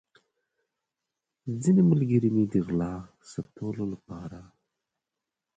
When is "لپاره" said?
3.93-4.39